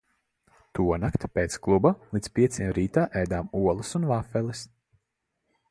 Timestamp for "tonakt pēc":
0.77-1.57